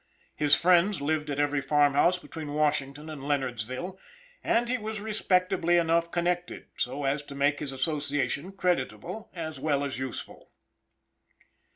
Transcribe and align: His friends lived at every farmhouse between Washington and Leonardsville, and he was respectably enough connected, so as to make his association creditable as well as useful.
His 0.35 0.55
friends 0.55 0.99
lived 0.99 1.29
at 1.29 1.39
every 1.39 1.61
farmhouse 1.61 2.17
between 2.17 2.55
Washington 2.55 3.07
and 3.07 3.21
Leonardsville, 3.21 3.99
and 4.43 4.67
he 4.67 4.75
was 4.79 4.99
respectably 4.99 5.77
enough 5.77 6.09
connected, 6.09 6.65
so 6.75 7.03
as 7.03 7.21
to 7.21 7.35
make 7.35 7.59
his 7.59 7.71
association 7.71 8.51
creditable 8.53 9.29
as 9.35 9.59
well 9.59 9.83
as 9.83 9.99
useful. 9.99 10.49